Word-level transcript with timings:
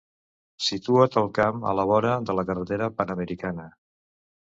Situat 0.67 1.17
al 1.21 1.29
camp 1.37 1.67
a 1.71 1.73
la 1.79 1.85
vora 1.91 2.13
de 2.29 2.35
la 2.39 2.45
carretera 2.47 2.87
Panamericana. 3.03 3.67